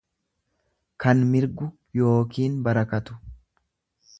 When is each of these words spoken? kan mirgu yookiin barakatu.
kan 1.03 1.21
mirgu 1.35 1.67
yookiin 1.99 2.57
barakatu. 2.69 3.19